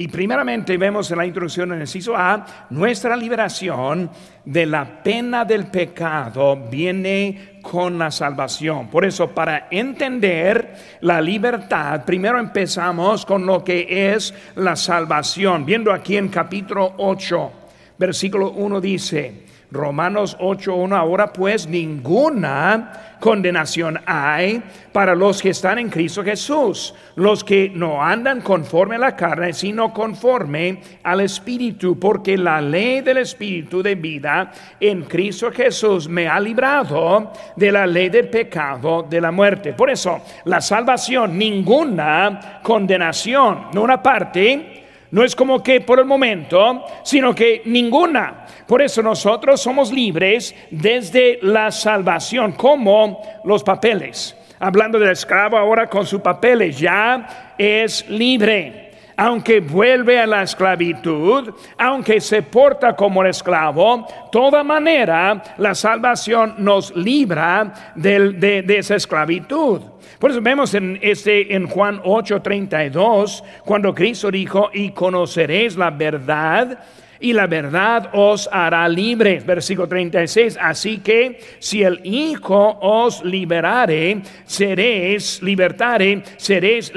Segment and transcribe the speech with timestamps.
[0.00, 4.08] Y primeramente vemos en la introducción en el inciso A, nuestra liberación
[4.46, 8.88] de la pena del pecado viene con la salvación.
[8.88, 15.66] Por eso, para entender la libertad, primero empezamos con lo que es la salvación.
[15.66, 17.52] Viendo aquí en capítulo 8,
[17.98, 24.62] versículo 1 dice, Romanos 8.1, ahora pues ninguna condenación hay
[24.92, 29.52] para los que están en Cristo Jesús, los que no andan conforme a la carne,
[29.52, 34.50] sino conforme al Espíritu, porque la ley del Espíritu de vida
[34.80, 39.74] en Cristo Jesús me ha librado de la ley del pecado, de la muerte.
[39.74, 44.79] Por eso, la salvación, ninguna condenación, no una parte,
[45.10, 48.46] no es como que por el momento, sino que ninguna.
[48.66, 54.36] Por eso nosotros somos libres desde la salvación, como los papeles.
[54.58, 58.89] Hablando del esclavo ahora con sus papeles, ya es libre
[59.20, 66.96] aunque vuelve a la esclavitud, aunque se porta como esclavo, toda manera la salvación nos
[66.96, 69.82] libra de, esa esclavitud.
[70.18, 76.78] Por eso vemos en, este, en Juan 8:32, cuando Cristo dijo, y conoceréis la verdad,
[77.20, 79.44] y la verdad os hará libres.
[79.44, 80.58] Versículo 36.
[80.60, 86.92] Así que si el Hijo os liberare, seréis, libertare, seréis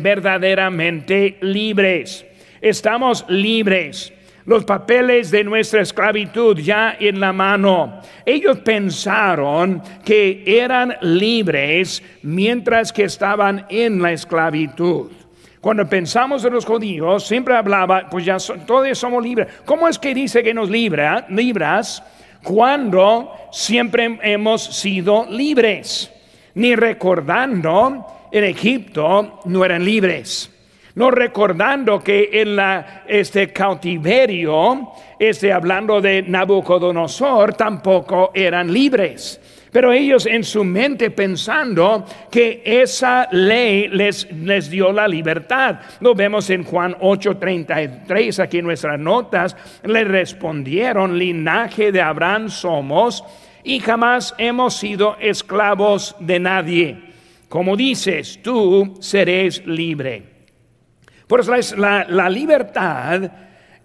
[0.00, 2.24] verdaderamente libres.
[2.60, 4.12] Estamos libres
[4.46, 8.00] los papeles de nuestra esclavitud ya en la mano.
[8.26, 15.10] Ellos pensaron que eran libres mientras que estaban en la esclavitud.
[15.64, 19.48] Cuando pensamos en los judíos, siempre hablaba, pues ya todos somos libres.
[19.64, 22.02] ¿Cómo es que dice que nos libra, libras
[22.42, 26.12] cuando siempre hemos sido libres?
[26.52, 30.50] Ni recordando en Egipto no eran libres
[30.96, 39.40] no recordando que en la, este cautiverio, este, hablando de Nabucodonosor, tampoco eran libres.
[39.74, 45.80] Pero ellos en su mente pensando que esa ley les, les dio la libertad.
[45.98, 49.56] Lo vemos en Juan 8:33, aquí en nuestras notas.
[49.82, 53.24] Le respondieron, linaje de Abraham somos
[53.64, 56.96] y jamás hemos sido esclavos de nadie.
[57.48, 60.22] Como dices, tú serás libre.
[61.26, 63.22] Por eso la, la libertad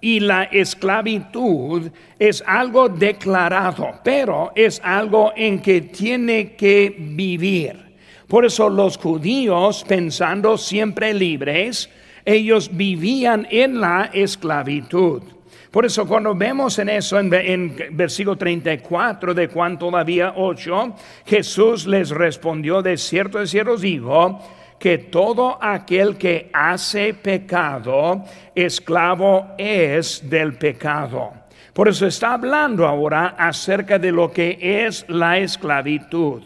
[0.01, 7.89] y la esclavitud es algo declarado, pero es algo en que tiene que vivir.
[8.27, 11.89] Por eso los judíos, pensando siempre libres,
[12.23, 15.23] ellos vivían en la esclavitud.
[15.71, 20.95] Por eso cuando vemos en eso, en, en, versículo 34 de Juan todavía 8,
[21.25, 24.39] Jesús les respondió, de cierto, de cierto digo,
[24.79, 28.23] que todo aquel que hace pecado,
[28.55, 31.33] esclavo es del pecado.
[31.73, 36.43] Por eso está hablando ahora acerca de lo que es la esclavitud.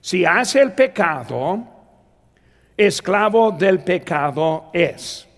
[0.00, 1.64] Si hace el pecado,
[2.76, 5.28] esclavo del pecado es.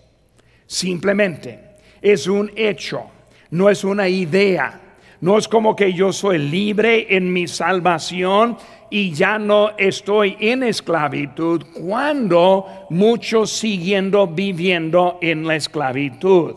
[0.67, 3.03] Simplemente es un hecho,
[3.49, 4.81] no es una idea.
[5.21, 8.57] No es como que yo soy libre en mi salvación
[8.89, 16.55] y ya no estoy en esclavitud cuando muchos siguiendo viviendo en la esclavitud.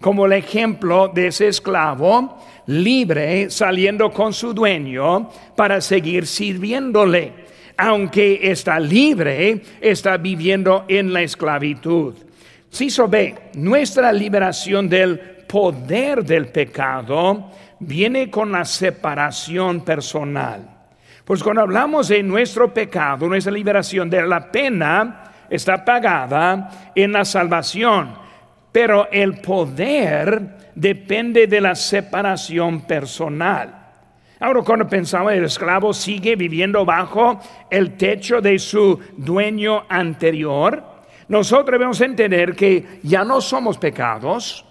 [0.00, 7.32] Como el ejemplo de ese esclavo libre saliendo con su dueño para seguir sirviéndole.
[7.76, 12.14] Aunque está libre, está viviendo en la esclavitud.
[12.70, 17.50] Si so ve, nuestra liberación del poder del pecado
[17.80, 20.77] viene con la separación personal.
[21.28, 27.22] Pues cuando hablamos de nuestro pecado, nuestra liberación de la pena está pagada en la
[27.22, 28.14] salvación,
[28.72, 33.74] pero el poder depende de la separación personal.
[34.40, 40.82] Ahora cuando pensamos el esclavo sigue viviendo bajo el techo de su dueño anterior,
[41.28, 44.64] nosotros debemos entender que ya no somos pecados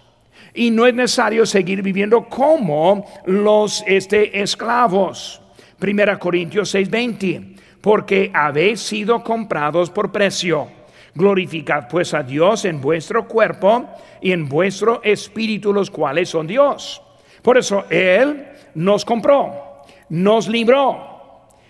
[0.52, 5.40] y no es necesario seguir viviendo como los este, esclavos.
[5.78, 10.68] Primera Corintios 6:20, porque habéis sido comprados por precio.
[11.14, 13.88] Glorificad pues a Dios en vuestro cuerpo
[14.20, 17.02] y en vuestro espíritu, los cuales son Dios.
[17.42, 21.16] Por eso Él nos compró, nos libró.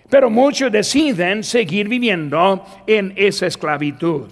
[0.08, 4.28] Pero muchos deciden seguir viviendo en esa esclavitud.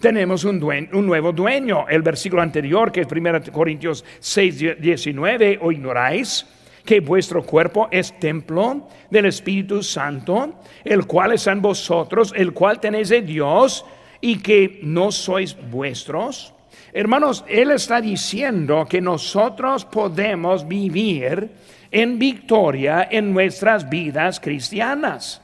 [0.00, 1.86] Tenemos un, un nuevo dueño.
[1.88, 6.46] El versículo anterior, que es 1 Corintios 6, 19, o ignoráis
[6.88, 12.80] que vuestro cuerpo es templo del Espíritu Santo, el cual es en vosotros, el cual
[12.80, 13.84] tenéis de Dios
[14.22, 16.54] y que no sois vuestros.
[16.94, 21.50] hermanos, Él está diciendo que nosotros podemos vivir
[21.90, 25.42] en victoria en nuestras vidas cristianas.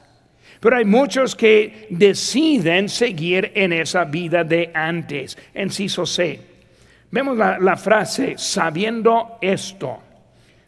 [0.59, 5.37] Pero hay muchos que deciden seguir en esa vida de antes.
[5.53, 6.39] Enciso C.
[7.11, 10.04] Vemos la frase, sabiendo esto.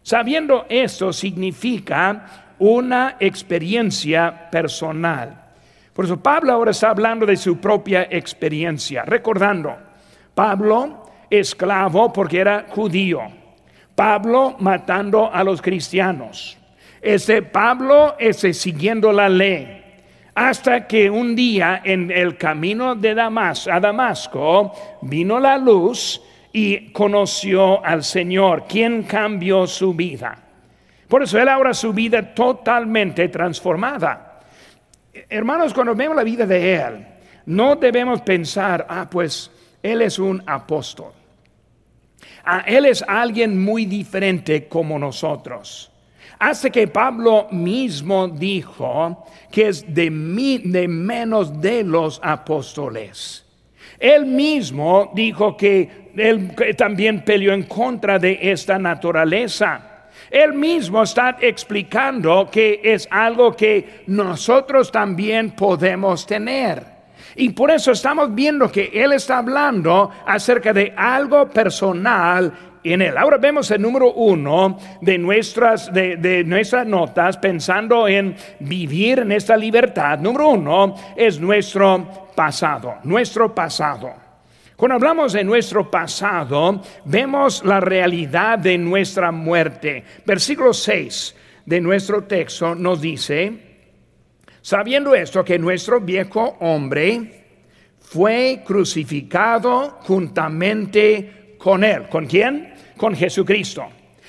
[0.08, 5.38] Sabiendo esto significa una experiencia personal.
[5.92, 9.76] Por eso Pablo ahora está hablando de su propia experiencia, recordando,
[10.34, 13.20] Pablo esclavo porque era judío,
[13.96, 16.58] Pablo matando a los cristianos,
[17.02, 19.84] este Pablo este, siguiendo la ley,
[20.34, 24.72] hasta que un día en el camino de Damasco, a Damasco
[25.02, 26.22] vino la luz
[26.52, 30.44] y conoció al Señor, quien cambió su vida.
[31.08, 34.42] Por eso él ahora su vida totalmente transformada.
[35.30, 37.08] Hermanos, cuando vemos la vida de él,
[37.46, 39.50] no debemos pensar, ah, pues
[39.82, 41.14] él es un apóstol.
[42.44, 45.92] Ah, él es alguien muy diferente como nosotros.
[46.40, 50.10] Hasta que Pablo mismo dijo que es de,
[50.64, 53.47] de menos de los apóstoles.
[54.00, 59.88] Él mismo dijo que él también peleó en contra de esta naturaleza.
[60.30, 66.98] Él mismo está explicando que es algo que nosotros también podemos tener.
[67.36, 72.52] Y por eso estamos viendo que Él está hablando acerca de algo personal
[72.84, 73.16] en Él.
[73.16, 79.32] Ahora vemos el número uno de nuestras, de, de nuestras notas pensando en vivir en
[79.32, 80.20] esta libertad.
[80.20, 84.14] Número uno es nuestro pasado, nuestro pasado.
[84.76, 90.04] Cuando hablamos de nuestro pasado, vemos la realidad de nuestra muerte.
[90.24, 91.36] Versículo 6
[91.66, 93.54] de nuestro texto nos dice,
[94.62, 97.46] sabiendo esto que nuestro viejo hombre
[98.00, 102.08] fue crucificado juntamente con él.
[102.08, 102.72] ¿Con quién?
[102.98, 103.88] Con Jesucristo.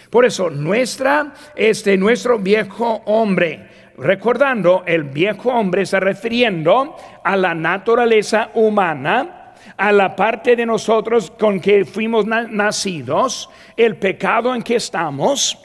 [0.08, 7.54] Por eso nuestra este nuestro viejo hombre recordando el viejo hombre está refiriendo a la
[7.54, 9.38] naturaleza humana
[9.76, 15.56] a la parte de nosotros con que fuimos nacidos, el pecado en que estamos.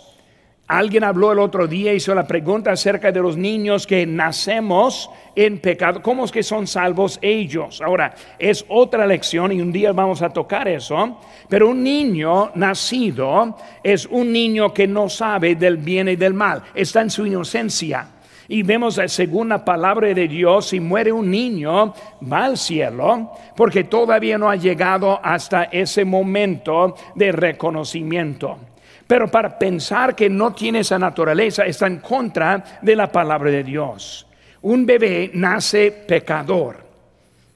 [0.68, 5.60] Alguien habló el otro día, hizo la pregunta acerca de los niños que nacemos en
[5.60, 6.02] pecado.
[6.02, 7.82] ¿Cómo es que son salvos ellos?
[7.82, 11.20] Ahora, es otra lección y un día vamos a tocar eso.
[11.50, 16.64] Pero un niño nacido es un niño que no sabe del bien y del mal.
[16.74, 18.08] Está en su inocencia.
[18.54, 21.92] Y vemos según la palabra de Dios, si muere un niño,
[22.32, 28.60] va al cielo, porque todavía no ha llegado hasta ese momento de reconocimiento.
[29.08, 33.64] Pero para pensar que no tiene esa naturaleza está en contra de la palabra de
[33.64, 34.28] Dios.
[34.62, 36.78] Un bebé nace pecador,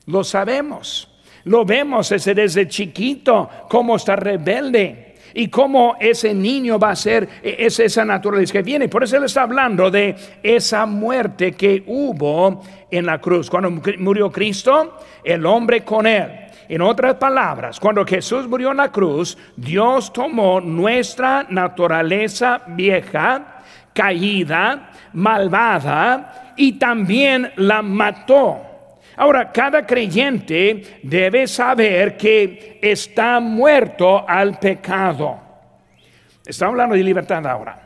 [0.07, 6.95] lo sabemos, lo vemos desde chiquito, cómo está rebelde y cómo ese niño va a
[6.95, 8.89] ser, e, es esa naturaleza que viene.
[8.89, 13.50] Por eso él está hablando de esa muerte que hubo en la cruz.
[13.50, 16.47] Cuando murió Cristo, el hombre con él.
[16.69, 23.62] En otras palabras, cuando Jesús murió en la cruz, Dios tomó nuestra naturaleza vieja,
[23.94, 28.66] caída, malvada, y también la mató.
[29.17, 35.39] Ahora, cada creyente debe saber que está muerto al pecado.
[36.45, 37.81] Estamos hablando de libertad ahora.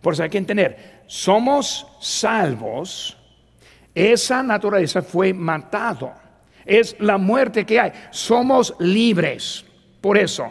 [0.00, 3.18] Por eso hay que entender, somos salvos,
[3.92, 6.12] esa naturaleza fue matado.
[6.64, 7.92] Es la muerte que hay.
[8.10, 9.64] Somos libres.
[10.00, 10.48] Por eso,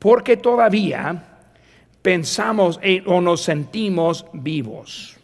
[0.00, 1.22] porque todavía
[2.02, 5.15] pensamos o nos sentimos vivos.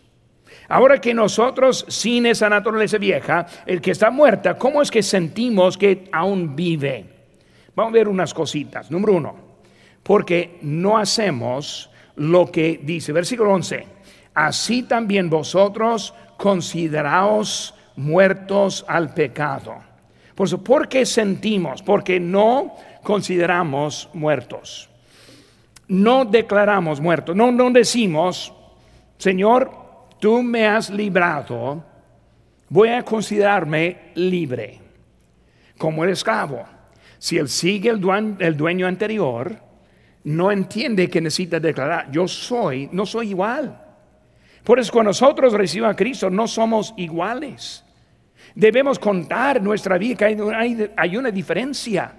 [0.72, 5.76] Ahora que nosotros, sin esa naturaleza vieja, el que está muerta, ¿cómo es que sentimos
[5.76, 7.04] que aún vive?
[7.76, 8.90] Vamos a ver unas cositas.
[8.90, 9.36] Número uno,
[10.02, 13.86] porque no hacemos lo que dice, versículo 11,
[14.32, 19.74] así también vosotros consideraos muertos al pecado.
[20.34, 21.82] Por eso, ¿por qué sentimos?
[21.82, 24.88] Porque no consideramos muertos.
[25.86, 27.36] No declaramos muertos.
[27.36, 28.54] No, no decimos,
[29.18, 29.81] Señor,
[30.22, 31.84] tú me has librado,
[32.68, 34.80] voy a considerarme libre,
[35.76, 36.64] como el esclavo.
[37.18, 39.58] Si él sigue el dueño, el dueño anterior,
[40.22, 43.76] no entiende que necesita declarar, yo soy, no soy igual.
[44.62, 47.84] Por eso cuando nosotros recibimos a Cristo no somos iguales.
[48.54, 52.12] Debemos contar nuestra vida que hay, una diferencia.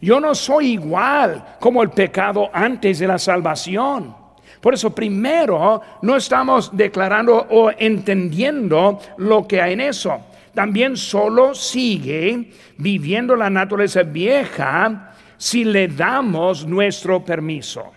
[0.00, 4.23] Yo no soy igual como el pecado antes de la salvación.
[4.64, 10.18] Por eso primero no estamos declarando o entendiendo lo que hay en eso.
[10.54, 17.92] También solo sigue viviendo la naturaleza vieja si le damos nuestro permiso.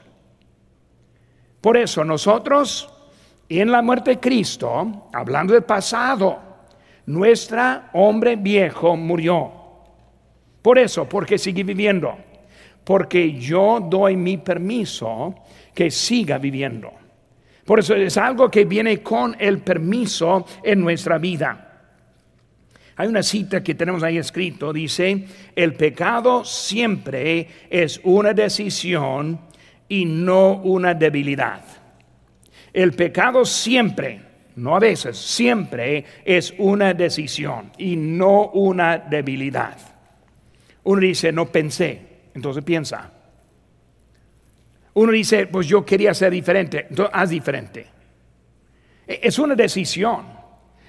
[1.61, 2.93] Por eso nosotros,
[3.47, 6.37] en la muerte de Cristo, hablando del pasado,
[7.05, 9.53] nuestra hombre viejo murió.
[10.61, 12.13] Por eso, porque sigue viviendo.
[12.83, 15.33] Porque yo doy mi permiso
[15.77, 16.91] que siga viviendo.
[17.63, 21.83] Por eso es algo que viene con el permiso en nuestra vida.
[22.95, 29.39] Hay una cita que tenemos ahí escrito, dice, el pecado siempre es una decisión
[29.87, 31.61] y no una debilidad.
[32.73, 34.19] El pecado siempre,
[34.55, 39.77] no a veces, siempre es una decisión y no una debilidad.
[40.85, 42.01] Uno dice, no pensé,
[42.33, 43.11] entonces piensa.
[44.97, 47.85] Uno dice, pues yo quería ser diferente, haz diferente.
[49.07, 50.25] E, es una decisión.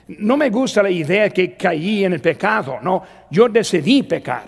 [0.09, 4.47] No me gusta la idea que caí en el pecado, no, yo decidí pecar.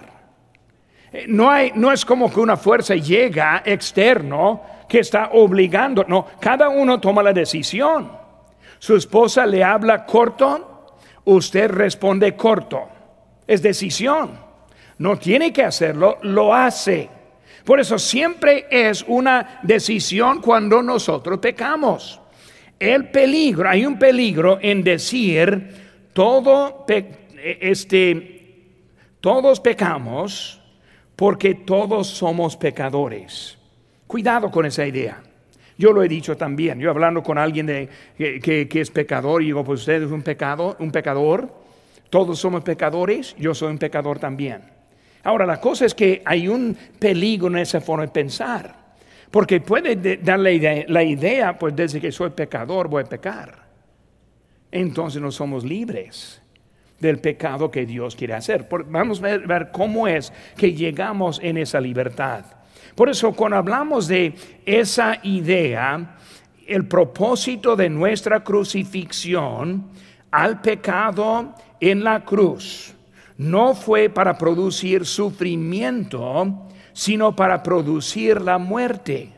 [1.12, 6.24] Eh, no, hay, no es como que una fuerza llega externo que está obligando, no,
[6.40, 8.10] cada uno toma la decisión.
[8.78, 12.88] Su esposa le habla corto, usted responde corto.
[13.46, 14.38] Es decisión.
[14.96, 17.19] No tiene que hacerlo, lo hace.
[17.70, 22.20] Por eso siempre es una decisión cuando nosotros pecamos
[22.80, 25.68] el peligro, hay un peligro en decir
[26.12, 26.84] todo
[27.38, 28.56] este
[29.20, 30.60] todos pecamos
[31.14, 33.56] porque todos somos pecadores.
[34.04, 35.22] Cuidado con esa idea.
[35.78, 36.80] Yo lo he dicho también.
[36.80, 40.22] Yo hablando con alguien de, que, que, es pecador y digo, pues usted es un
[40.22, 41.54] pecado, un pecador.
[42.10, 43.36] Todos somos pecadores.
[43.38, 44.79] Yo soy un pecador también.
[45.22, 48.80] Ahora la cosa es que hay un peligro en esa forma de pensar.
[49.30, 53.64] Porque puede dar la idea, pues desde que soy pecador voy a pecar.
[54.72, 56.42] Entonces no somos libres
[56.98, 58.68] del pecado que Dios quiere hacer.
[58.88, 62.44] Vamos a ver cómo es que llegamos en esa libertad.
[62.94, 64.34] Por eso cuando hablamos de
[64.66, 66.16] esa idea,
[66.66, 69.90] el propósito de nuestra crucifixión
[70.30, 72.94] al pecado en la cruz
[73.40, 79.32] no fue para producir sufrimiento, sino para producir la muerte.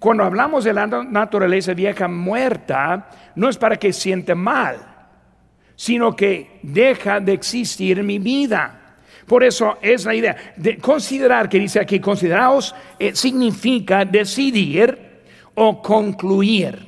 [0.00, 4.78] Cuando hablamos de la naturaleza vieja muerta, no es para que siente mal,
[5.76, 8.96] sino que deja de existir mi vida.
[9.24, 15.22] Por eso es la idea de considerar, que dice aquí, consideraos, eh, significa decidir
[15.54, 16.87] o concluir.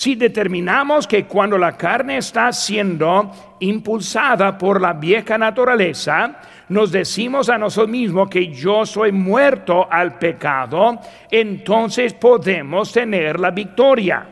[0.00, 6.40] Si determinamos que cuando la carne está siendo impulsada por la vieja naturaleza,
[6.70, 10.98] nos decimos a nosotros mismos que yo soy muerto al pecado,
[11.30, 14.26] entonces podemos tener la victoria.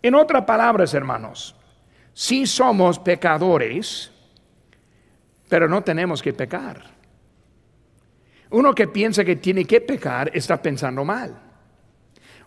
[0.00, 1.54] En otras palabras, hermanos,
[2.14, 4.10] si somos pecadores,
[5.46, 6.84] pero no tenemos que pecar.
[8.48, 11.49] Uno que piensa que tiene que pecar está pensando mal.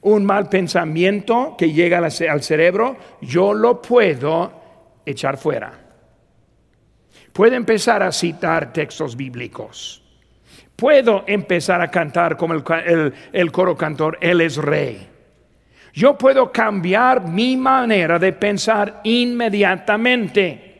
[0.03, 4.51] Un mal pensamiento que llega al cerebro, yo lo puedo
[5.05, 5.83] echar fuera
[7.33, 10.03] Puedo empezar a citar textos bíblicos.
[10.75, 15.07] Puedo empezar a cantar como el, coro cantor, Él es rey.
[15.93, 20.72] Yo puedo cambiar mi manera de pensar inmediatamente.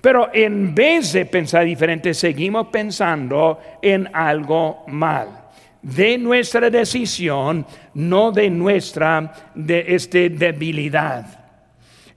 [0.00, 5.37] Pero en vez de pensar diferente, seguimos pensando en algo mal.
[5.82, 11.26] De nuestra decisión, no de nuestra de este, debilidad.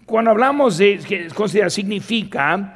[0.06, 2.76] Cuando hablamos de considerar significa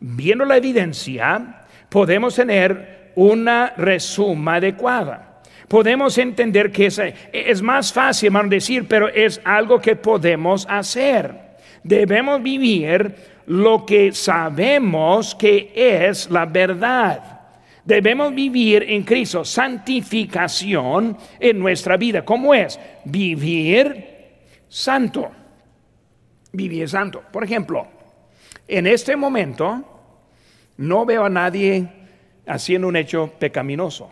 [0.00, 5.34] viendo la evidencia, podemos tener una resuma adecuada.
[5.68, 6.86] Podemos entender que
[7.32, 11.34] es, más fácil, hermano, decir, pero es algo que podemos hacer.
[11.82, 13.14] Debemos vivir
[13.46, 17.33] lo que sabemos que es la verdad.
[17.84, 22.24] Debemos vivir en Cristo santificación en nuestra vida.
[22.24, 22.80] ¿Cómo es?
[23.04, 24.06] Vivir
[24.68, 25.30] santo.
[26.52, 27.22] Vivir santo.
[27.30, 27.86] Por ejemplo,
[28.66, 29.84] en este momento
[30.78, 31.86] no veo a nadie
[32.46, 34.08] haciendo un hecho pecaminoso.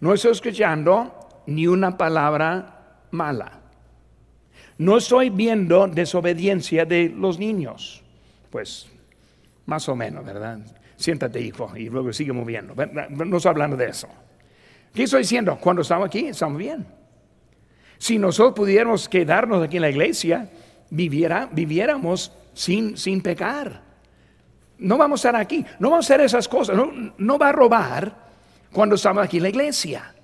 [0.00, 3.60] No estoy escuchando ni una palabra mala.
[4.76, 8.02] No estoy viendo desobediencia de los niños.
[8.50, 8.88] Pues
[9.66, 10.58] más o menos, ¿verdad?
[11.04, 12.74] Siéntate, hijo, y luego sigue moviendo.
[12.74, 14.08] No estoy hablando de eso.
[14.94, 15.58] ¿Qué estoy diciendo?
[15.60, 16.86] Cuando estamos aquí, estamos bien.
[17.98, 20.48] Si nosotros pudiéramos quedarnos aquí en la iglesia,
[20.88, 23.82] viviera, viviéramos sin, sin pecar.
[24.78, 26.74] No vamos a estar aquí, no vamos a hacer esas cosas,
[27.18, 28.10] no, va a robar
[28.72, 30.14] cuando estamos aquí en la iglesia.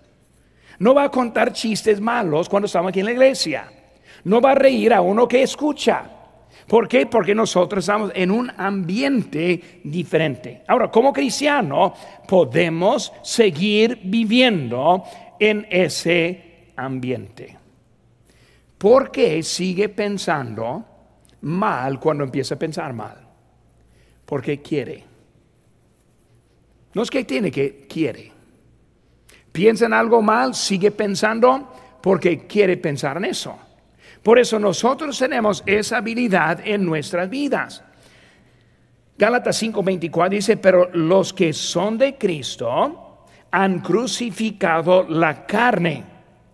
[0.79, 3.71] No va a contar chistes malos cuando estamos aquí en la iglesia.
[4.25, 6.20] No va a reír a uno que escucha.
[6.71, 7.07] ¿Por qué?
[7.07, 10.62] Porque nosotros estamos en un ambiente diferente.
[10.69, 11.93] Ahora, como cristiano,
[12.29, 15.03] podemos seguir viviendo
[15.41, 17.59] en ese ambiente.
[18.79, 20.85] ¿Por qué sigue pensando
[21.41, 23.17] mal cuando empieza a pensar mal?
[24.25, 25.03] Porque quiere.
[26.95, 28.31] No es que tiene que, quiere.
[29.50, 33.59] Piensa en algo mal, sigue pensando porque quiere pensar en eso.
[34.23, 37.83] Por eso nosotros tenemos esa habilidad en nuestras vidas.
[39.17, 46.05] Gálatas 5:24 dice, pero los que son de Cristo han crucificado la carne.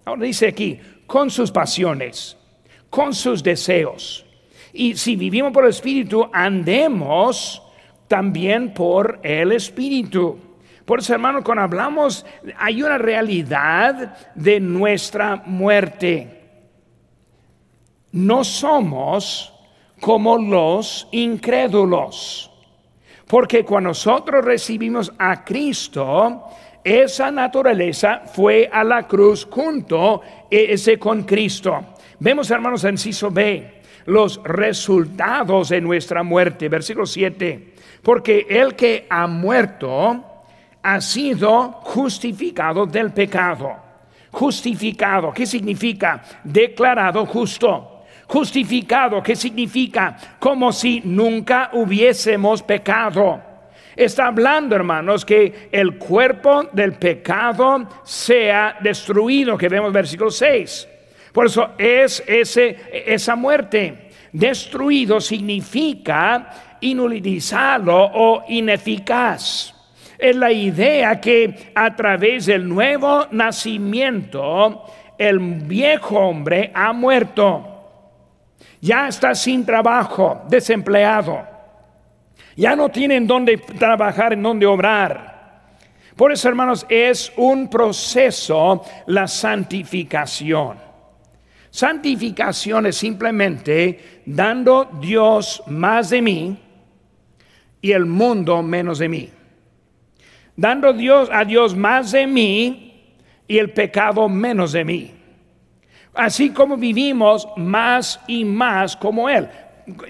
[0.04, 2.37] Ahora dice aquí, con sus pasiones,
[2.90, 4.25] con sus deseos.
[4.73, 7.62] Y si vivimos por el Espíritu, andemos
[8.08, 10.38] también por el Espíritu.
[10.85, 12.25] Por eso, hermano, cuando hablamos,
[12.58, 16.36] hay una realidad de nuestra muerte.
[18.16, 19.52] No somos
[20.00, 22.50] como los incrédulos.
[23.26, 26.44] Porque cuando nosotros recibimos a Cristo,
[26.82, 31.78] esa naturaleza fue a la cruz junto ese con Cristo.
[32.18, 36.70] Vemos, hermanos, en Ciso B, los resultados de nuestra muerte.
[36.70, 37.75] Versículo 7.
[38.02, 40.25] Porque el que ha muerto
[40.82, 43.76] ha sido justificado del pecado.
[44.30, 46.23] Justificado, ¿qué significa?
[46.42, 47.92] Declarado justo.
[48.28, 50.16] Justificado, ¿qué significa?
[50.38, 53.40] Como si nunca hubiésemos pecado.
[53.95, 60.88] Está hablando, hermanos, que el cuerpo del pecado sea destruido, que vemos versículo 6.
[61.33, 64.11] Por eso es ese, esa muerte.
[64.33, 69.75] Destruido significa inutilizado o ineficaz.
[70.18, 74.83] Es la idea que a través del nuevo nacimiento
[75.16, 77.75] el viejo hombre ha muerto.
[78.87, 81.45] Ya está sin trabajo, desempleado.
[82.55, 85.75] Ya no tienen dónde trabajar, en dónde obrar.
[86.14, 90.79] Por eso, hermanos, es un proceso la santificación.
[91.68, 96.57] Santificación es simplemente dando Dios más de mí
[97.81, 99.31] y el mundo menos de mí.
[100.55, 103.16] Dando Dios a Dios más de mí
[103.49, 105.15] y el pecado menos de mí.
[106.16, 109.48] Así como vivimos más y más como Él.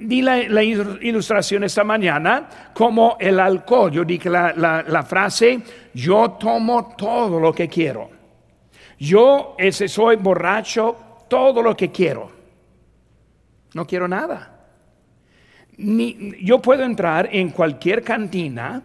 [0.01, 3.91] Di la, ilustración esta mañana como el alcohol.
[3.91, 5.61] Yo dije la, la, frase,
[5.93, 8.09] yo tomo todo lo que quiero.
[8.99, 10.97] Yo ese soy borracho
[11.29, 12.31] todo lo que quiero.
[13.75, 14.53] No quiero nada.
[15.77, 18.83] Ni, yo puedo entrar en cualquier cantina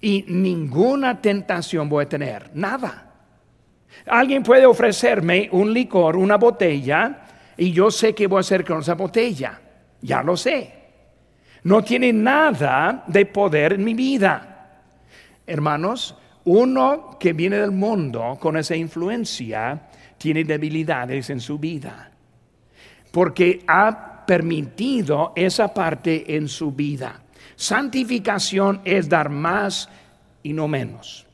[0.00, 3.03] y ninguna tentación voy a tener, nada.
[4.06, 7.24] Alguien puede ofrecerme un licor, una botella,
[7.56, 9.60] y yo sé qué voy a hacer con esa botella.
[10.00, 10.72] Ya lo sé.
[11.62, 14.82] No tiene nada de poder en mi vida.
[15.46, 22.10] Hermanos, uno que viene del mundo con esa influencia tiene debilidades en su vida.
[23.10, 27.22] Porque ha permitido esa parte en su vida.
[27.56, 29.88] Santificación es dar más
[30.42, 31.26] y no menos.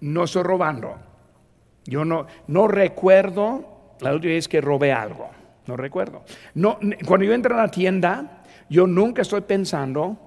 [0.00, 1.07] No estoy robando.
[1.88, 5.30] Yo no, no recuerdo la última vez que robé algo.
[5.66, 6.22] No recuerdo.
[6.52, 10.18] No, cuando yo entro a la tienda, yo nunca estoy pensando,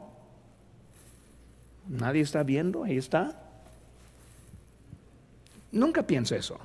[1.88, 3.40] nadie está viendo, ahí está.
[5.72, 6.58] Nunca pienso eso.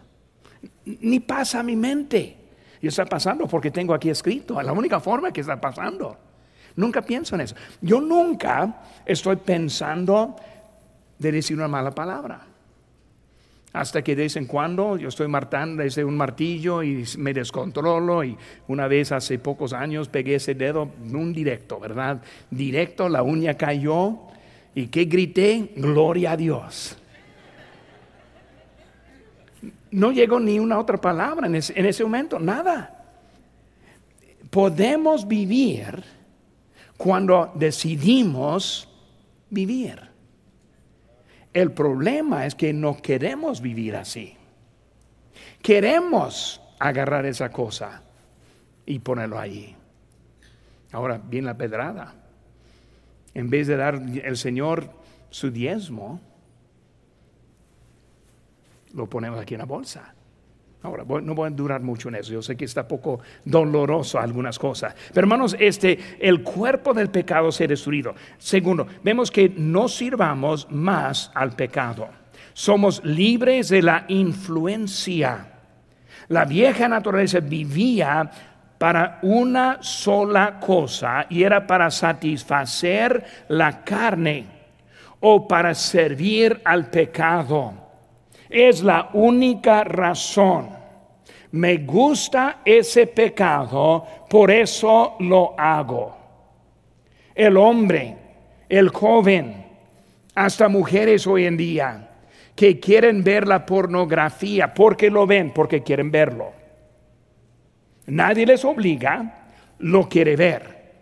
[0.86, 2.36] Ni pasa a mi mente.
[2.80, 4.58] Y está pasando porque tengo aquí escrito.
[4.58, 6.16] Es la única forma que está pasando.
[6.74, 7.54] Nunca pienso en eso.
[7.82, 10.36] Yo nunca estoy pensando
[11.18, 12.55] de decir una mala palabra.
[13.76, 18.24] Hasta que de vez en cuando yo estoy martando desde un martillo y me descontrolo
[18.24, 18.34] y
[18.68, 22.22] una vez hace pocos años pegué ese dedo, un directo, ¿verdad?
[22.50, 24.16] Directo, la uña cayó
[24.74, 26.96] y que grité, gloria a Dios.
[29.90, 33.04] No llegó ni una otra palabra en ese, en ese momento, nada.
[34.48, 36.02] Podemos vivir
[36.96, 38.88] cuando decidimos
[39.50, 40.15] vivir.
[41.56, 44.36] El problema es que no queremos vivir así.
[45.62, 48.02] Queremos agarrar esa cosa
[48.84, 49.74] y ponerlo allí.
[50.92, 52.14] Ahora viene la pedrada.
[53.32, 54.90] En vez de dar el Señor
[55.30, 56.20] su diezmo,
[58.92, 60.14] lo ponemos aquí en la bolsa.
[60.86, 62.32] Ahora, no voy a durar mucho en eso.
[62.32, 64.94] Yo sé que está poco doloroso algunas cosas.
[65.12, 68.14] Pero hermanos, este, el cuerpo del pecado se ha destruido.
[68.38, 72.08] Segundo, vemos que no sirvamos más al pecado.
[72.52, 75.54] Somos libres de la influencia.
[76.28, 78.30] La vieja naturaleza vivía
[78.78, 84.46] para una sola cosa y era para satisfacer la carne
[85.18, 87.85] o para servir al pecado.
[88.58, 90.70] Es la única razón.
[91.50, 96.16] Me gusta ese pecado, por eso lo hago.
[97.34, 98.16] El hombre,
[98.66, 99.62] el joven,
[100.34, 102.08] hasta mujeres hoy en día
[102.54, 106.50] que quieren ver la pornografía porque lo ven, porque quieren verlo.
[108.06, 110.94] Nadie les obliga, lo quiere ver,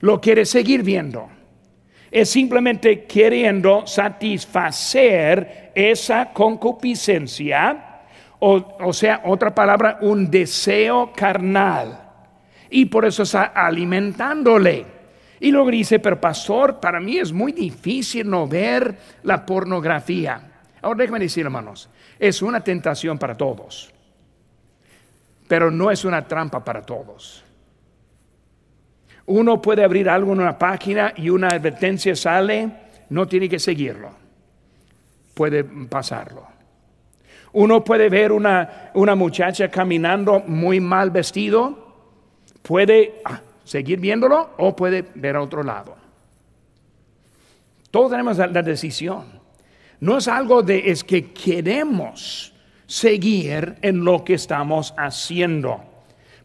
[0.00, 1.28] lo quiere seguir viendo.
[2.12, 8.02] Es simplemente queriendo satisfacer esa concupiscencia,
[8.38, 11.98] o, o sea, otra palabra, un deseo carnal.
[12.70, 14.84] Y por eso está alimentándole.
[15.40, 18.94] Y luego dice, pero pastor, para mí es muy difícil no ver
[19.24, 20.40] la pornografía.
[20.80, 23.92] Ahora déjame decir, hermanos, es una tentación para todos
[25.52, 27.41] pero no es una trampa para todos.
[29.26, 32.68] Uno puede abrir algo en una página y una advertencia sale,
[33.10, 34.10] no tiene que seguirlo,
[35.34, 36.46] puede pasarlo.
[37.54, 41.94] Uno puede ver una, una muchacha caminando muy mal vestido,
[42.62, 45.96] puede ah, seguir viéndolo o puede ver a otro lado.
[47.90, 49.24] Todos tenemos la decisión.
[50.00, 52.52] No es algo de es que queremos
[52.86, 55.91] seguir en lo que estamos haciendo.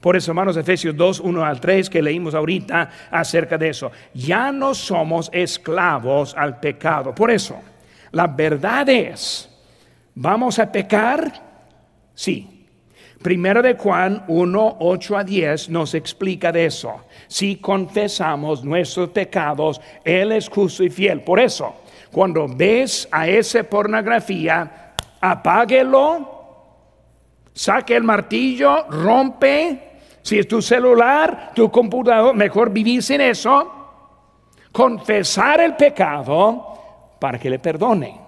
[0.02, 3.92] Por eso, hermanos, Efesios 2, 1 al 3, que leímos ahorita acerca de eso.
[4.14, 7.16] Ya no somos esclavos al pecado.
[7.16, 7.56] Por eso,
[8.12, 9.50] la verdad es,
[10.14, 11.32] ¿vamos a pecar?
[12.14, 12.54] Sí.
[13.22, 17.06] Primero de Juan 1, 8 a 10 nos explica de eso.
[17.28, 21.22] Si confesamos nuestros pecados, Él es justo y fiel.
[21.22, 21.76] Por eso,
[22.12, 26.38] cuando ves a esa pornografía, apáguelo
[27.58, 29.87] saque el martillo, rompe.
[30.28, 33.72] Si es tu celular, tu computador, mejor vivir sin eso.
[34.74, 38.20] Confesar el pecado para que le perdone.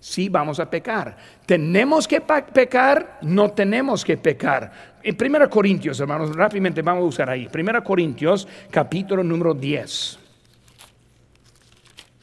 [0.00, 1.14] Si vamos a pecar.
[1.44, 3.18] ¿Tenemos que pecar?
[3.20, 4.72] No tenemos que pecar.
[5.02, 7.46] En 1 Corintios, hermanos, rápidamente vamos a usar ahí.
[7.54, 10.18] 1 Corintios, capítulo número 10.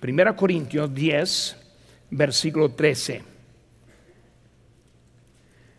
[0.02, 1.58] 1 Corintios 10,
[2.10, 3.36] versículo 13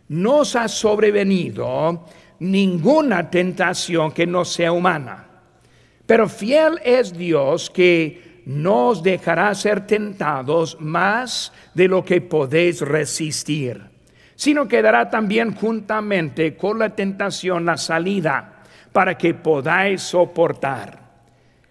[0.09, 2.05] nos ha sobrevenido
[2.39, 5.27] ninguna tentación que no sea humana.
[6.07, 13.83] Pero fiel es Dios que nos dejará ser tentados más de lo que podéis resistir,
[14.37, 21.07] sino que dará también juntamente con la tentación la salida para que podáis soportar.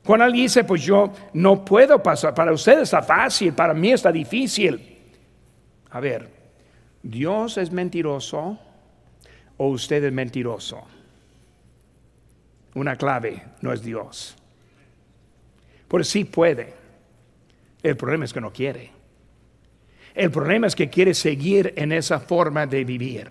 [0.03, 4.11] Cuando alguien dice, pues yo no puedo pasar, para ustedes está fácil, para mí está
[4.11, 4.99] difícil.
[5.89, 6.29] A ver,
[7.01, 8.59] ¿Dios es mentiroso
[9.57, 10.83] o usted es mentiroso?
[12.73, 14.35] Una clave no es Dios.
[15.87, 16.73] Por sí puede.
[17.81, 18.91] El problema es que no quiere.
[20.13, 23.29] El problema es que quiere seguir en esa forma de vivir.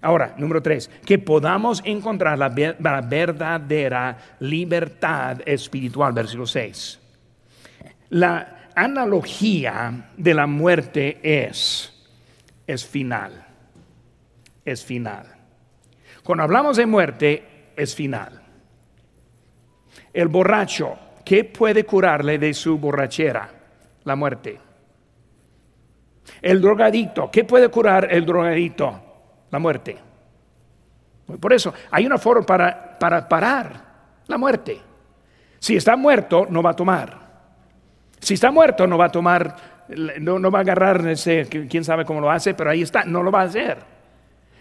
[0.00, 7.00] Ahora, número tres, que podamos encontrar la, verdadera libertad espiritual, versículo 6.
[8.10, 11.94] La analogía de la muerte es
[12.68, 13.46] es final.
[14.64, 15.37] Es final.
[16.28, 18.42] Cuando hablamos de muerte, es final.
[20.12, 23.48] El borracho, ¿qué puede curarle de su borrachera?
[24.04, 24.60] La muerte.
[26.42, 29.00] El drogadicto, ¿qué puede curar el drogadicto?
[29.50, 29.96] La muerte.
[31.40, 33.84] Por eso, hay una forma para, para parar
[34.26, 34.78] la muerte.
[35.58, 37.16] Si está muerto, no va a tomar.
[38.20, 39.56] Si está muerto, no va a tomar
[40.20, 43.32] no, va a agarrar ese, quién sabe cómo lo hace, pero ahí está, no lo
[43.32, 43.97] va a hacer.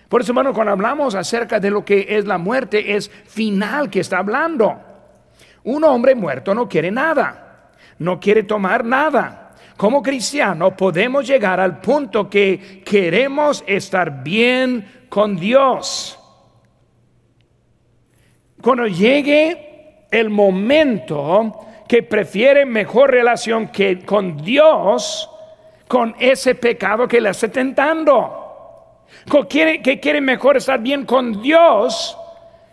[0.09, 3.99] Por eso, hermano, cuando hablamos acerca de lo que es la muerte, es final que
[3.99, 4.79] está hablando.
[5.63, 9.53] Un hombre muerto no quiere nada, no quiere tomar nada.
[9.75, 16.17] Como cristiano podemos llegar al punto que queremos estar bien con Dios.
[18.61, 25.29] Cuando llegue el momento que prefiere mejor relación que con Dios,
[25.87, 28.46] con ese pecado que le está tentando.
[29.29, 32.17] Que quiere, mejor estar bien con Dios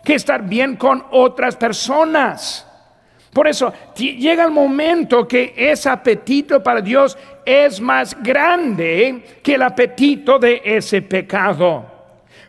[0.03, 2.65] que estar bien con otras personas.
[3.33, 9.63] Por eso llega el momento que ese apetito para Dios es más grande que el
[9.63, 11.95] apetito de ese pecado.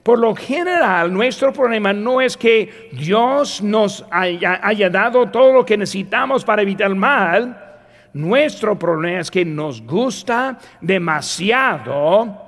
[0.05, 5.77] Por lo general, nuestro problema no es que Dios nos haya, dado todo lo que
[5.77, 7.81] necesitamos para evitar el mal.
[8.12, 12.46] Nuestro problema es que nos gusta demasiado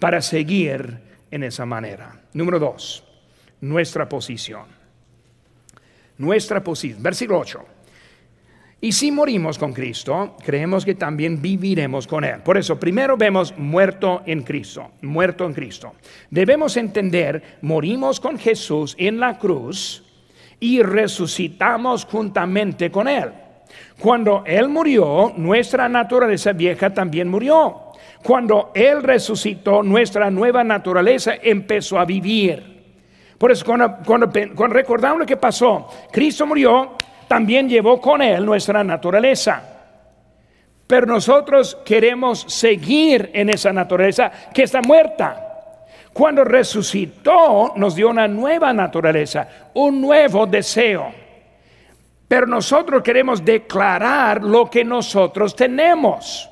[0.00, 0.98] para seguir
[1.30, 2.20] en esa manera.
[2.32, 3.04] Número dos,
[3.60, 4.64] nuestra posición.
[6.18, 7.02] Nuestra posición.
[7.02, 7.64] Versículo 8.
[8.82, 12.40] Y si morimos con Cristo, creemos que también viviremos con Él.
[12.42, 15.92] Por eso, primero vemos muerto en Cristo, muerto en Cristo.
[16.30, 20.02] Debemos entender, morimos con Jesús en la cruz
[20.58, 23.30] y resucitamos juntamente con Él.
[23.98, 27.89] Cuando Él murió, nuestra naturaleza vieja también murió.
[28.22, 32.70] Cuando Él resucitó, nuestra nueva naturaleza empezó a vivir.
[33.38, 34.30] Por eso, cuando,
[34.68, 39.62] recordamos lo que pasó, Cristo murió, también llevó con Él nuestra naturaleza.
[40.86, 45.46] Pero nosotros queremos seguir en esa naturaleza que está muerta.
[46.12, 51.12] Cuando resucitó, nos dio una nueva naturaleza, un nuevo deseo.
[52.26, 56.49] Pero nosotros queremos declarar lo que nosotros tenemos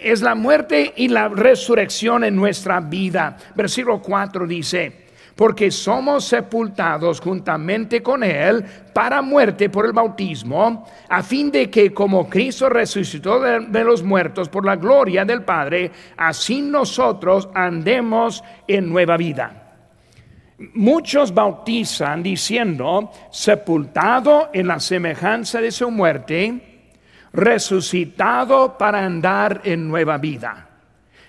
[0.00, 3.36] es la muerte y la resurrección en nuestra vida.
[3.54, 5.06] Versículo 4 dice,
[5.36, 11.92] porque somos sepultados juntamente con Él para muerte por el bautismo, a fin de que
[11.92, 18.88] como Cristo resucitó de, los muertos por la gloria del Padre, así nosotros andemos en
[18.88, 19.62] nueva vida.
[20.72, 26.75] Muchos bautizan diciendo, sepultado en la semejanza de su muerte,
[27.36, 30.68] resucitado para andar en nueva vida.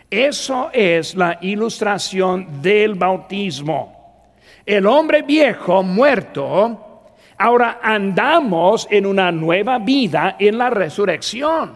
[0.10, 4.32] Eso es la ilustración del bautismo.
[4.66, 11.76] El hombre viejo muerto, ahora andamos en una nueva vida en la resurrección.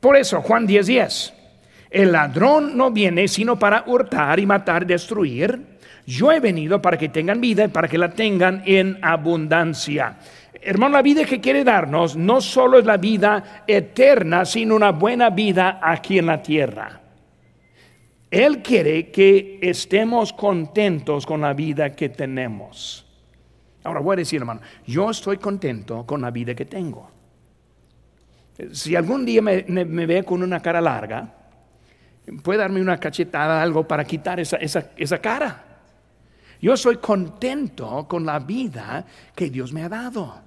[0.00, 1.34] Por eso Juan 10:10, 10,
[1.90, 5.76] el ladrón no viene sino para hurtar y matar, destruir.
[6.04, 10.16] Yo he venido para que tengan vida y para que la tengan en abundancia.
[10.62, 15.30] Hermano, la vida que quiere darnos no solo es la vida eterna, sino una buena
[15.30, 17.00] vida aquí en la tierra.
[18.30, 23.06] Él quiere que estemos contentos con la vida que tenemos.
[23.84, 27.10] Ahora voy a decir, hermano, yo estoy contento con la vida que tengo.
[28.72, 31.34] Si algún día me, ve con una cara larga,
[32.42, 35.62] puede darme una cachetada, algo para quitar esa, esa cara.
[36.60, 40.45] Yo soy contento con la vida que Dios me ha dado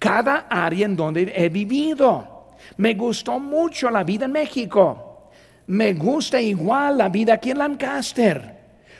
[0.00, 2.56] cada área en donde he vivido.
[2.78, 5.28] Me gustó mucho la vida en México.
[5.66, 8.58] Me gusta igual la vida aquí en Lancaster.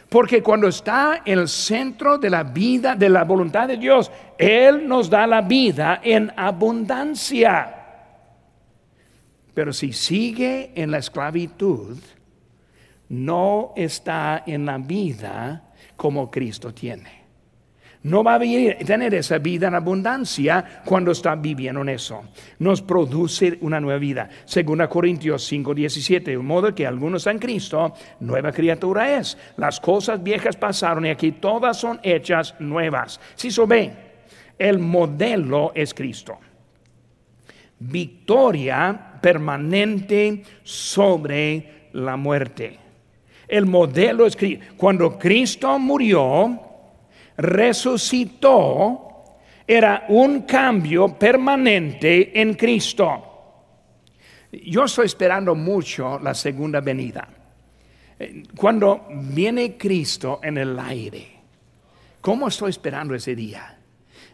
[0.08, 5.08] Porque cuando está el centro de la vida, de la voluntad de Dios, Él nos
[5.08, 7.76] da la vida en abundancia.
[9.54, 11.96] Pero si sigue en la esclavitud,
[13.08, 15.64] no está en la vida
[15.96, 17.19] como Cristo tiene.
[18.02, 22.22] No va a tener esa vida en abundancia cuando está viviendo en eso.
[22.58, 24.30] Nos produce una nueva vida.
[24.46, 26.30] Según Corintios 5, 17.
[26.30, 29.36] De modo que algunos en Cristo, nueva criatura es.
[29.58, 33.20] Las cosas viejas pasaron y aquí todas son hechas nuevas.
[33.34, 33.92] Si so ve,
[34.58, 36.38] el modelo es Cristo.
[37.80, 42.78] Victoria permanente sobre la muerte.
[43.46, 44.64] El modelo es Cristo.
[44.78, 46.69] Cuando Cristo murió,
[47.40, 49.06] resucitó
[49.66, 53.26] era un cambio permanente en Cristo.
[54.52, 57.28] Yo estoy esperando mucho la segunda venida.
[58.56, 61.40] Cuando viene Cristo en el aire,
[62.20, 63.78] ¿cómo estoy esperando ese día?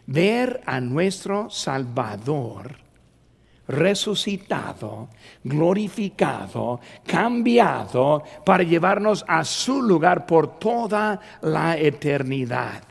[0.07, 2.87] Ver a nuestro Salvador
[3.67, 5.09] resucitado,
[5.43, 12.86] glorificado, cambiando para llevarnos a su lugar por toda la eternidad.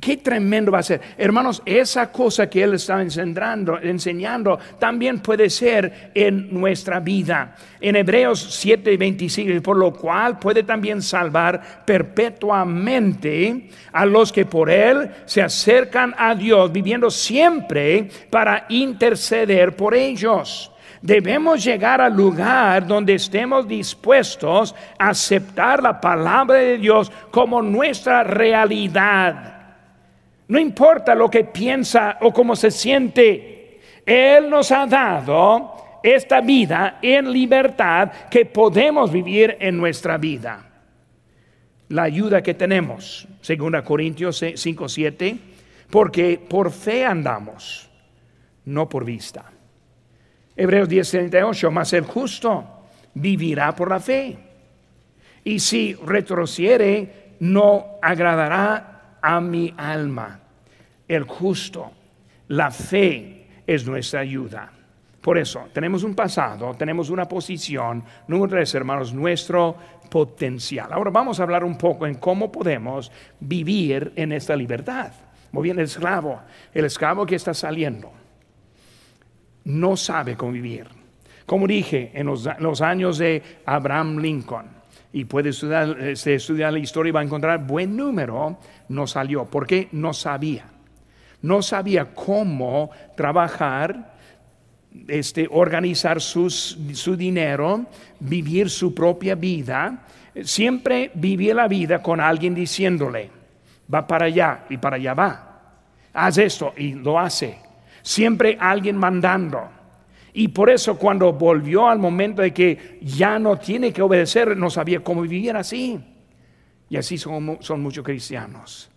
[0.00, 1.00] Qué tremendo va a ser.
[1.16, 7.56] Hermanos, esa cosa que Él está enseñando, enseñando también puede ser en nuestra vida.
[7.80, 14.70] En Hebreos 7, 25, por lo cual puede también salvar perpetuamente a los que por
[14.70, 20.70] Él se acercan a Dios, viviendo siempre para interceder por ellos.
[21.02, 28.22] Debemos llegar al lugar donde estemos dispuestos a aceptar la palabra de Dios como nuestra
[28.22, 29.59] realidad
[30.50, 36.98] no importa lo que piensa o cómo se siente, Él nos ha dado esta vida
[37.00, 40.66] en libertad que podemos vivir en nuestra vida.
[41.90, 45.38] La ayuda que tenemos, según Corintios 5, 7,
[45.88, 47.88] porque por fe andamos,
[48.64, 49.44] no por vista.
[50.56, 52.64] Hebreos 10, 38, mas el justo
[53.14, 54.36] vivirá por la fe.
[55.44, 60.40] Y si retrociere, no agradará a mi alma.
[61.06, 61.90] El justo,
[62.48, 64.72] la fe es nuestra ayuda.
[65.20, 68.02] Por eso, tenemos un pasado, tenemos una posición.
[68.26, 69.76] Número tres, hermanos, nuestro
[70.08, 70.92] potencial.
[70.92, 75.12] Ahora vamos a hablar un poco en cómo podemos vivir en esta libertad.
[75.52, 76.40] Muy bien, el esclavo,
[76.72, 78.10] el esclavo que está saliendo,
[79.64, 80.86] no sabe convivir.
[81.44, 84.66] Como dije, en los, años de Abraham Lincoln,
[85.12, 89.44] y puede estudiar, este, estudiar la historia y va a encontrar buen número, no salió,
[89.46, 90.66] porque no sabía.
[91.42, 94.14] No sabía cómo trabajar
[95.08, 97.86] este, organizar su dinero,
[98.18, 100.06] vivir su propia vida,
[100.42, 103.30] siempre vivía la vida con alguien diciéndole,
[103.92, 105.60] va para allá y para allá va,
[106.12, 107.58] haz esto y lo hace,
[108.02, 109.79] siempre alguien mandando.
[110.32, 114.70] Y por eso cuando volvió al momento de que ya no tiene que obedecer, no
[114.70, 115.98] sabía cómo vivir así.
[116.88, 118.90] Y así son, son muchos cristianos.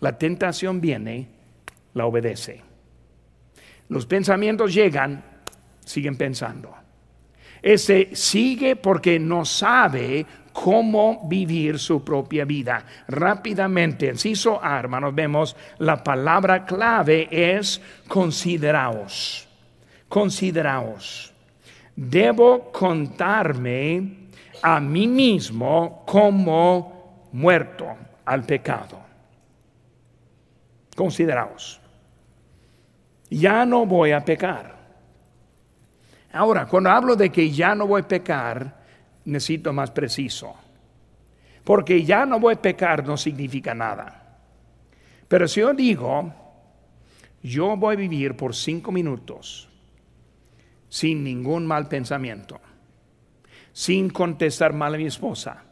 [0.00, 1.28] La tentación viene,
[1.94, 2.62] la obedece.
[3.88, 5.24] Los pensamientos llegan,
[5.84, 6.74] siguen pensando.
[7.62, 12.84] Ese sigue porque no sabe cómo vivir su propia vida.
[13.08, 19.47] Rápidamente, inciso A, hermanos, vemos la palabra clave es consideraos.
[20.08, 21.32] Consideraos.
[21.94, 24.28] Debo contarme
[24.62, 29.00] a mí mismo como muerto al pecado.
[30.96, 31.80] Consideraos.
[33.30, 34.78] Ya no voy a pecar.
[36.32, 38.78] Ahora, cuando hablo de que ya no voy a pecar,
[39.24, 40.54] necesito más preciso.
[41.64, 44.38] Porque ya no voy a pecar no significa nada.
[45.26, 46.32] Pero si yo digo,
[47.42, 49.67] yo voy a vivir por cinco minutos
[50.88, 52.60] sin ningún mal pensamiento,
[53.72, 55.64] sin contestar mal a mi esposa,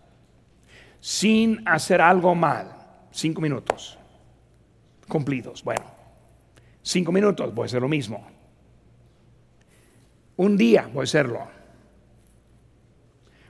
[1.00, 2.70] sin hacer algo mal,
[3.10, 3.98] cinco minutos
[5.08, 5.62] cumplidos.
[5.62, 5.84] Bueno,
[6.82, 8.36] cinco minutos voy a hacer lo mismo
[10.36, 11.48] un día voy a hacerlo.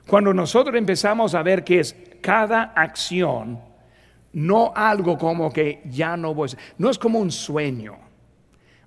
[0.07, 3.61] Cuando nosotros empezamos a ver que es cada acción,
[4.33, 7.97] no algo como que ya no voy a no es como un sueño.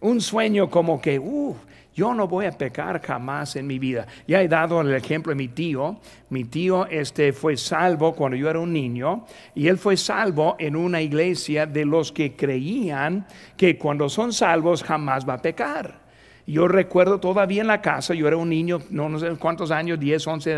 [0.02, 1.56] Un sueño como que, uh,
[2.00, 4.08] yo no voy a pecar jamás en mi vida.
[4.26, 6.00] Ya he dado el ejemplo de mi tío.
[6.30, 10.78] Mi tío este fue salvo cuando yo era un niño y él fue salvo en
[10.78, 16.00] una iglesia de los que creían que cuando son salvos jamás va a pecar.
[16.48, 20.26] Yo recuerdo todavía en la casa, yo era un niño, no, sé cuántos años, 10,
[20.26, 20.56] 11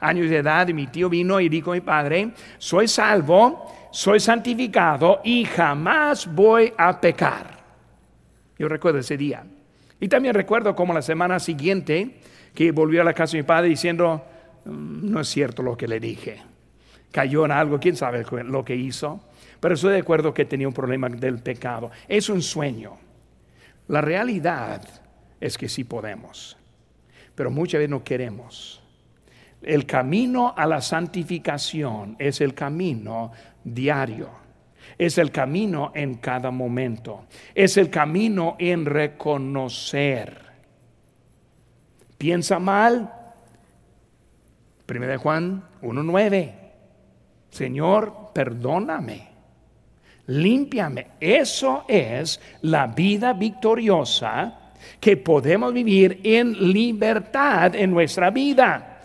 [0.00, 4.18] años de edad, y mi tío vino y dijo a mi padre, soy salvo, soy
[4.18, 7.61] santificado y jamás voy a pecar.
[8.62, 9.44] Yo recuerdo ese día.
[9.98, 12.20] Y también recuerdo como la semana siguiente
[12.54, 14.24] que volvió a la casa de mi padre diciendo,
[14.64, 16.40] mm, no es cierto lo que le dije.
[17.10, 19.20] Cayó en algo, quién sabe lo que hizo.
[19.58, 21.90] Pero estoy de acuerdo que tenía un problema del pecado.
[22.06, 22.98] Es un sueño.
[23.88, 24.80] La realidad
[25.40, 26.56] es que sí podemos,
[27.34, 28.80] pero muchas veces no queremos.
[29.60, 33.32] El camino a la santificación es el camino
[33.64, 34.41] diario.
[34.98, 37.24] Es el camino en cada momento.
[37.54, 40.42] Es el camino en reconocer.
[42.18, 43.12] Piensa mal.
[44.88, 46.52] 1 Juan 1.9.
[47.50, 49.28] Señor, perdóname.
[50.26, 51.08] Límpiame.
[51.18, 54.58] Eso es la vida victoriosa
[55.00, 59.00] que podemos vivir en libertad en nuestra vida.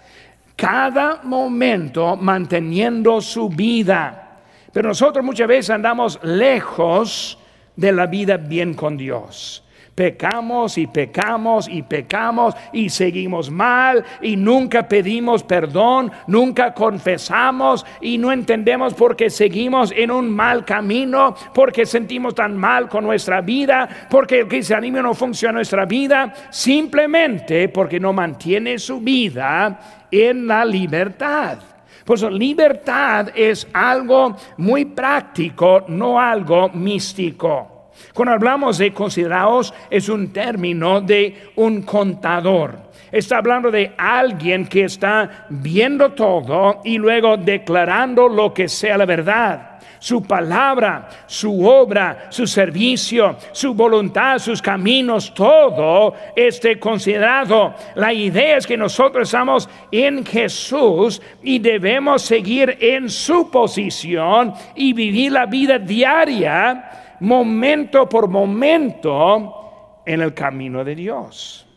[0.56, 4.27] Cada momento manteniendo su vida.
[4.74, 7.38] Pero nosotros muchas veces andamos lejos
[7.76, 9.64] de la vida bien con Dios.
[9.98, 18.20] Pecamos y pecamos y pecamos y seguimos mal y nunca pedimos perdón, nunca confesamos y
[18.20, 23.42] no entendemos por qué seguimos en un mal camino, porque sentimos tan mal con nuestra
[23.42, 30.06] vida, porque el cristianismo no funciona en nuestra vida, simplemente porque no mantiene su vida
[30.12, 31.58] en la libertad.
[32.08, 37.90] Por eso, libertad es algo muy práctico, no algo místico.
[38.14, 42.80] Cuando hablamos de considerados, es un término de un contador.
[43.12, 49.06] Está hablando de alguien que está viendo todo y luego declarando lo que sea la
[49.06, 57.74] verdad su palabra, su obra, su servicio, su voluntad, sus caminos, todo esté considerado.
[57.96, 64.94] La idea es que nosotros estamos en Jesús y debemos seguir en su posición y
[64.94, 71.68] vivir la vida diaria momento por momento en el camino de Dios.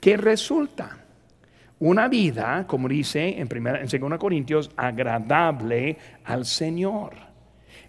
[0.00, 0.96] ¿Qué resulta?
[1.80, 7.27] Una vida, como dice en, primera, en 2 Corintios, agradable al Señor.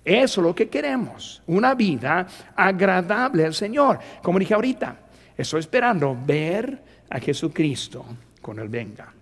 [0.09, 3.99] Eso es lo que queremos, una vida agradable al Señor.
[4.23, 4.95] Como dije ahorita,
[5.37, 8.03] estoy esperando ver a Jesucristo
[8.41, 9.13] con Él venga.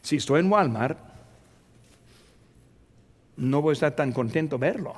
[0.00, 0.98] Si estoy en Walmart,
[3.36, 4.94] no voy a estar tan contento verlo.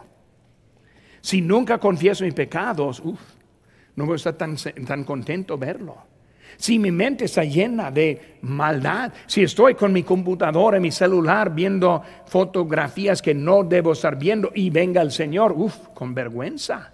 [1.20, 3.02] Si nunca confieso mis pecados,
[3.96, 4.54] no voy a estar tan,
[4.86, 5.96] tan contento verlo.
[6.56, 11.54] Si mi mente está llena de maldad, si estoy con mi computadora y mi celular
[11.54, 16.92] viendo fotografías que no debo estar viendo y venga el Señor, uff, con vergüenza.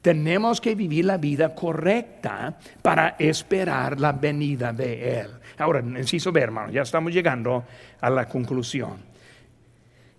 [0.00, 5.28] Tenemos que vivir la vida correcta para esperar la venida de Él.
[5.58, 7.64] Ahora, necesito ver, hermano, ya estamos llegando
[8.00, 9.11] a la conclusión.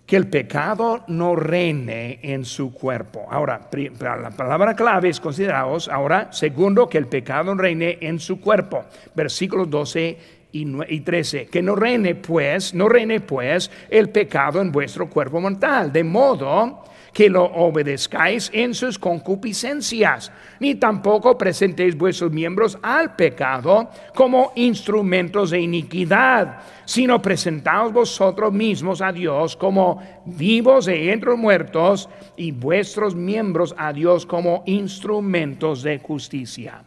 [0.06, 3.26] Que el pecado no reine en su cuerpo.
[3.30, 3.68] Ahora,
[4.00, 5.88] la palabra clave es considerados.
[5.88, 8.84] Ahora, segundo, que el pecado reine en su cuerpo.
[9.14, 10.18] Versículos 12
[10.52, 11.46] y 13.
[11.46, 15.92] Que no reine pues, no reine pues el pecado en vuestro cuerpo mortal.
[15.92, 16.84] De modo
[17.14, 25.50] que lo obedezcáis en sus concupiscencias, ni tampoco presentéis vuestros miembros al pecado como instrumentos
[25.50, 33.14] de iniquidad, sino presentaos vosotros mismos a Dios como vivos de entre muertos y vuestros
[33.14, 36.82] miembros a Dios como instrumentos de justicia.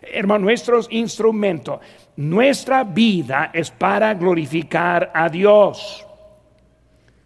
[0.00, 1.80] Hermano, nuestros instrumentos,
[2.16, 6.06] nuestra vida es para glorificar a Dios.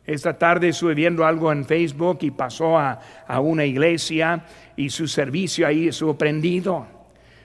[0.06, 3.00] Esta tarde estuve viendo algo en Facebook y pasó a,
[3.40, 4.44] una iglesia
[4.76, 6.86] y su servicio ahí estuvo prendido.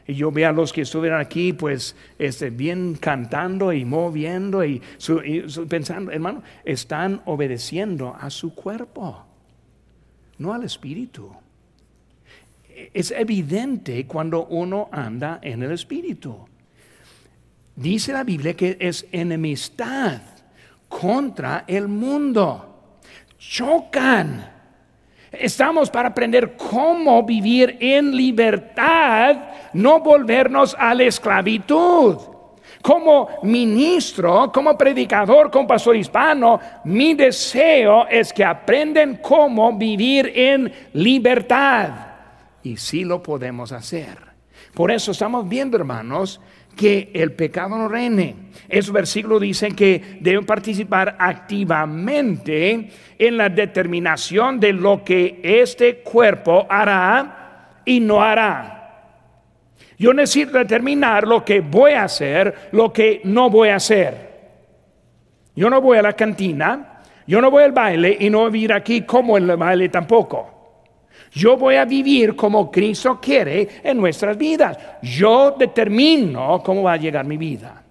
[0.06, 4.82] Y yo veo a los que estuvieron aquí, pues, este, bien cantando y moviendo y,
[5.70, 9.24] pensando, hermano, están obedeciendo a su cuerpo,
[10.40, 11.32] no al espíritu.
[12.94, 16.46] Es evidente cuando uno anda en el espíritu.
[17.76, 20.22] Dice la Biblia que es enemistad
[20.90, 22.92] contra el mundo.
[23.38, 24.58] Chocan.
[25.32, 29.38] Estamos para aprender cómo vivir en libertad,
[29.74, 32.18] no volvernos a la esclavitud.
[32.82, 40.72] Como ministro, como predicador, como pastor hispano, mi deseo es que aprenden cómo vivir en
[40.94, 41.90] libertad.
[42.64, 44.18] Y sí lo podemos hacer.
[44.74, 46.40] Por eso estamos viendo, hermanos,
[46.76, 48.36] que el pecado no reine.
[48.68, 56.66] Esos versículos dicen que deben participar activamente en la determinación de lo que este cuerpo
[56.70, 58.76] hará y no hará.
[59.98, 64.30] Yo necesito determinar lo que voy a hacer, lo que no voy a hacer.
[65.56, 68.52] Yo no voy a la cantina, yo no voy al baile y no voy a
[68.52, 70.59] vivir aquí como en el baile tampoco.
[71.32, 74.78] Yo voy a vivir como Cristo quiere en nuestras vidas.
[75.02, 77.84] Yo determino cómo va a llegar mi vida.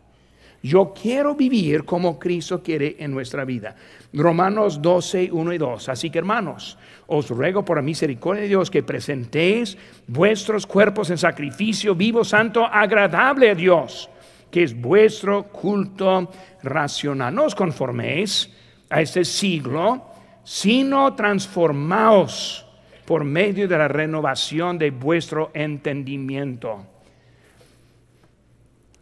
[0.62, 3.76] Yo quiero vivir como Cristo quiere en nuestra vida.
[4.12, 5.88] Romanos 12, 1 y 2.
[5.88, 6.76] Así que hermanos,
[7.06, 9.78] os ruego por la misericordia de Dios que presentéis
[10.08, 14.10] vuestros cuerpos en sacrificio vivo, santo, agradable a Dios,
[14.50, 16.28] que es vuestro culto
[16.64, 17.32] racional.
[17.32, 18.50] No os conforméis
[18.90, 20.10] a este siglo,
[20.42, 22.67] sino transformaos
[23.08, 26.84] por medio de la renovación de vuestro entendimiento.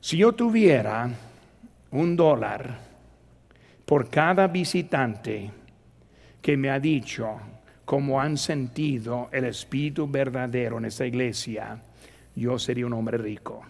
[0.00, 1.10] Si yo tuviera
[1.90, 2.78] un dólar
[3.84, 5.50] por cada visitante
[6.40, 7.36] que me ha dicho
[7.84, 11.82] cómo han sentido el espíritu verdadero en esta iglesia,
[12.36, 13.64] yo sería un hombre rico.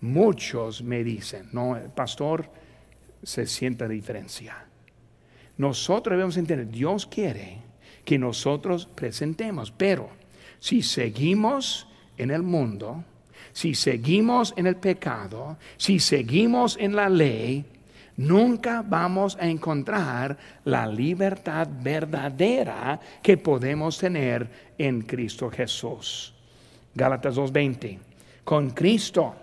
[0.00, 2.48] Muchos me dicen, no, el pastor
[3.22, 4.64] se siente la diferencia.
[5.58, 7.65] Nosotros debemos entender, Dios quiere
[8.06, 9.70] que nosotros presentemos.
[9.70, 10.08] Pero
[10.58, 11.86] si seguimos
[12.16, 13.04] en el mundo,
[13.52, 17.64] si seguimos en el pecado, si seguimos en la ley,
[18.16, 24.48] nunca vamos a encontrar la libertad verdadera que podemos tener
[24.78, 26.32] en Cristo Jesús.
[26.94, 27.98] Gálatas 2:20.
[28.44, 29.34] Con Cristo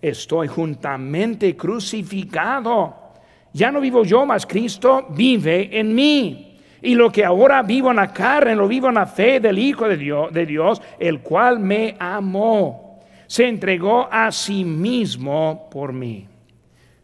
[0.00, 3.12] estoy juntamente crucificado.
[3.52, 6.45] Ya no vivo yo, mas Cristo vive en mí.
[6.86, 9.88] Y lo que ahora vivo en la carne, lo vivo en la fe del Hijo
[9.88, 13.00] de Dios, de Dios, el cual me amó.
[13.26, 16.28] Se entregó a sí mismo por mí.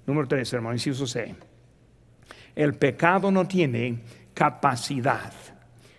[0.07, 1.35] Número 3, hermano, inciso C.
[2.55, 3.99] El pecado no tiene
[4.33, 5.33] capacidad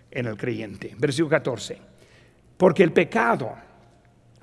[0.10, 0.96] en el creyente.
[0.98, 1.78] Versículo 14.
[2.56, 3.54] Porque el pecado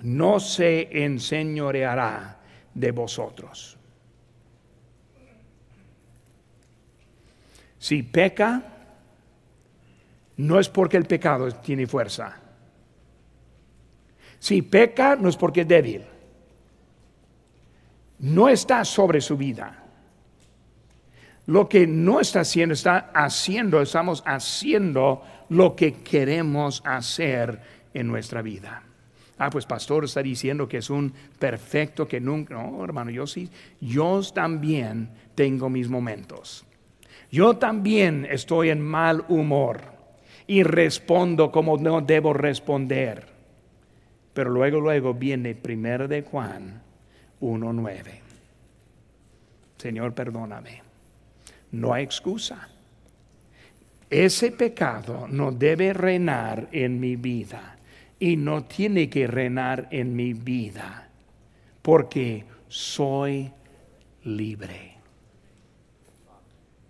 [0.03, 2.41] no se enseñoreará
[2.75, 3.79] de vosotros.
[7.79, 8.77] Si peca,
[10.41, 12.35] no es porque el pecado tiene fuerza.
[14.39, 16.03] Si peca, no es porque es débil.
[18.21, 19.85] No está sobre su vida.
[21.47, 27.61] Lo que no está haciendo, está haciendo, estamos haciendo lo que queremos hacer
[27.93, 28.83] en nuestra vida.
[29.37, 32.55] Ah, pues pastor está diciendo que es un perfecto que nunca.
[32.55, 36.65] No, hermano, yo sí, yo también tengo mis momentos.
[37.31, 40.00] Yo también estoy en mal humor
[40.51, 43.25] y respondo como no debo responder.
[44.35, 46.83] Pero luego, luego viene primero de Juan
[47.41, 48.03] 1.9.
[49.77, 50.83] Señor, perdóname.
[51.71, 52.69] No hay excusa.
[54.11, 57.77] Ese pecado no debe reinar en mi vida
[58.19, 61.11] y no tiene que reinar en mi vida
[61.81, 63.53] porque soy
[64.25, 64.95] libre.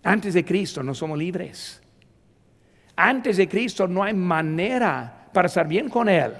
[0.01, 1.80] Antes de Cristo no somos libres.
[2.95, 6.33] Antes de Cristo no hay manera para estar bien con Él.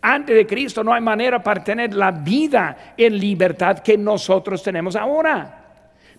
[0.00, 4.94] Antes de Cristo no hay manera para tener la vida en libertad que nosotros tenemos
[4.94, 5.64] ahora.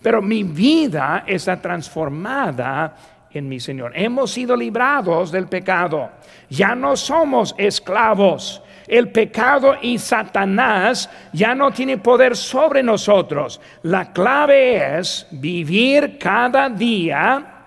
[0.02, 2.94] Pero mi vida está transformada
[3.30, 3.92] en mi Señor.
[3.94, 6.10] Hemos sido librados del pecado.
[6.48, 8.62] Ya no somos esclavos.
[8.86, 13.60] El pecado y Satanás ya no tiene poder sobre nosotros.
[13.82, 17.57] La clave es vivir cada día,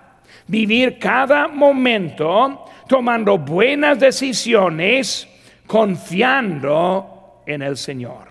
[0.52, 5.26] vivir cada momento, tomando buenas decisiones,
[5.66, 8.28] confiando en el Señor.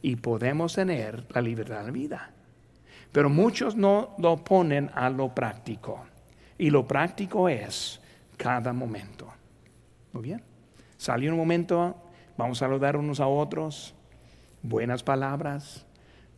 [0.00, 2.30] Y podemos tener la libertad de vida.
[3.10, 6.04] Pero muchos no lo ponen a lo práctico.
[6.56, 8.00] Y lo práctico es
[8.36, 9.26] cada momento.
[10.12, 10.42] Muy bien.
[10.98, 11.96] Salió un momento,
[12.36, 13.92] vamos a saludar unos a otros,
[14.62, 15.84] buenas palabras.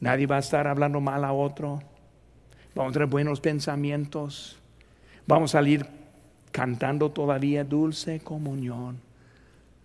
[0.00, 1.80] Nadie va a estar hablando mal a otro.
[2.74, 4.58] Vamos a tener buenos pensamientos.
[5.26, 5.86] Vamos a salir
[6.50, 9.00] cantando todavía dulce comunión,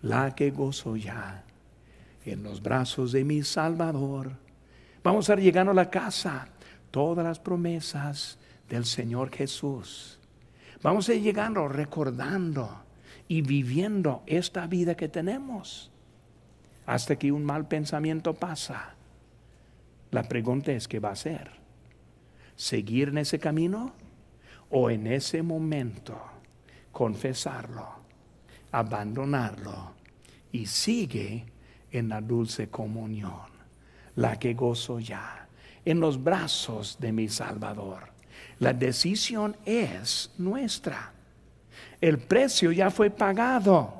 [0.01, 1.43] la que gozo ya
[2.25, 4.31] en los brazos de mi Salvador.
[5.03, 6.47] Vamos a ir llegando a la casa
[6.91, 8.37] todas las promesas
[8.69, 10.19] del Señor Jesús.
[10.81, 12.83] Vamos a ir llegando recordando
[13.27, 15.91] y viviendo esta vida que tenemos
[16.85, 18.95] hasta que un mal pensamiento pasa.
[20.09, 21.58] La pregunta es, ¿qué va a hacer?
[22.59, 23.93] ¿Seguir en ese camino
[24.69, 26.19] o en ese momento
[26.91, 27.87] confesarlo,
[28.71, 29.93] abandonarlo
[30.51, 31.45] y sigue
[31.89, 33.47] en la dulce comunión,
[34.15, 35.39] la que gozo ya?
[35.85, 38.11] en los brazos de mi Salvador.
[38.59, 41.13] La decisión es nuestra.
[42.01, 43.93] El precio ya fue pagado.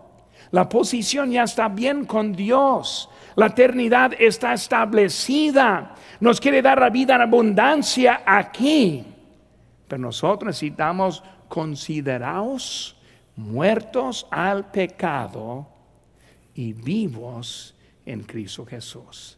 [0.51, 3.09] La posición ya está bien con Dios.
[3.39, 5.95] La eternidad está establecida.
[6.19, 9.01] Nos quiere dar la vida en abundancia aquí.
[9.87, 12.97] Pero nosotros necesitamos considerados
[13.37, 15.69] muertos al pecado
[16.53, 17.73] y vivos
[18.05, 19.37] en Cristo Jesús.